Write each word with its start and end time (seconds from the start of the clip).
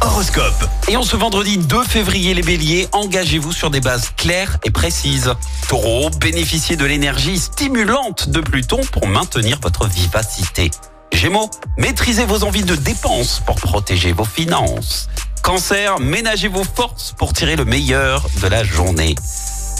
Horoscope. 0.00 0.68
Et 0.88 0.96
en 0.96 1.04
ce 1.04 1.14
vendredi 1.14 1.58
2 1.58 1.84
février, 1.84 2.34
les 2.34 2.42
béliers, 2.42 2.88
engagez-vous 2.90 3.52
sur 3.52 3.70
des 3.70 3.80
bases 3.80 4.10
claires 4.16 4.58
et 4.64 4.72
précises. 4.72 5.32
Taureau, 5.68 6.10
bénéficiez 6.20 6.76
de 6.76 6.84
l'énergie 6.84 7.38
stimulante 7.38 8.28
de 8.30 8.40
Pluton 8.40 8.80
pour 8.90 9.06
maintenir 9.06 9.60
votre 9.62 9.86
vivacité. 9.86 10.72
Gémeaux, 11.12 11.50
maîtrisez 11.78 12.24
vos 12.24 12.42
envies 12.42 12.64
de 12.64 12.74
dépenses 12.74 13.42
pour 13.46 13.54
protéger 13.54 14.12
vos 14.12 14.24
finances. 14.24 15.08
Cancer, 15.44 16.00
ménagez 16.00 16.48
vos 16.48 16.64
forces 16.64 17.14
pour 17.16 17.32
tirer 17.32 17.54
le 17.54 17.64
meilleur 17.64 18.26
de 18.42 18.48
la 18.48 18.64
journée. 18.64 19.14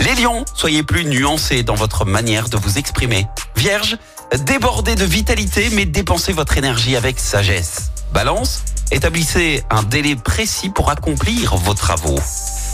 Les 0.04 0.22
lions, 0.22 0.44
soyez 0.54 0.84
plus 0.84 1.04
nuancés 1.04 1.64
dans 1.64 1.74
votre 1.74 2.04
manière 2.04 2.48
de 2.48 2.56
vous 2.56 2.78
exprimer. 2.78 3.26
Vierge, 3.56 3.98
débordez 4.46 4.94
de 4.94 5.04
vitalité 5.04 5.68
mais 5.72 5.84
dépensez 5.84 6.32
votre 6.32 6.58
énergie 6.58 6.94
avec 6.94 7.18
sagesse. 7.18 7.90
Balance, 8.12 8.62
établissez 8.90 9.62
un 9.70 9.82
délai 9.82 10.16
précis 10.16 10.68
pour 10.68 10.90
accomplir 10.90 11.56
vos 11.56 11.74
travaux. 11.74 12.18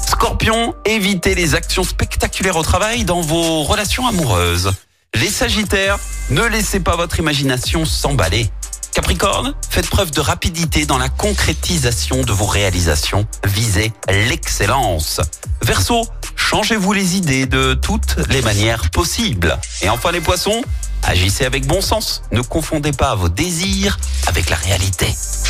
Scorpion, 0.07 0.75
évitez 0.85 1.35
les 1.35 1.55
actions 1.55 1.85
spectaculaires 1.85 2.57
au 2.57 2.63
travail 2.63 3.05
dans 3.05 3.21
vos 3.21 3.63
relations 3.63 4.07
amoureuses. 4.07 4.73
Les 5.15 5.29
Sagittaires, 5.29 5.99
ne 6.31 6.43
laissez 6.43 6.81
pas 6.81 6.97
votre 6.97 7.19
imagination 7.19 7.85
s'emballer. 7.85 8.51
Capricorne, 8.93 9.55
faites 9.69 9.89
preuve 9.89 10.11
de 10.11 10.21
rapidité 10.21 10.85
dans 10.85 10.99
la 10.99 11.09
concrétisation 11.09 12.23
de 12.23 12.33
vos 12.33 12.47
réalisations. 12.47 13.27
Visez 13.45 13.93
l'excellence. 14.09 15.21
Verseau, 15.63 16.07
changez-vous 16.35 16.93
les 16.93 17.17
idées 17.17 17.47
de 17.47 17.75
toutes 17.75 18.17
les 18.31 18.43
manières 18.43 18.91
possibles. 18.91 19.59
Et 19.83 19.89
enfin 19.89 20.11
les 20.11 20.21
poissons, 20.21 20.63
agissez 21.05 21.45
avec 21.45 21.67
bon 21.67 21.81
sens. 21.81 22.23
Ne 22.33 22.41
confondez 22.41 22.93
pas 22.93 23.15
vos 23.15 23.29
désirs 23.29 23.99
avec 24.27 24.51
la 24.51 24.57
réalité. 24.57 25.07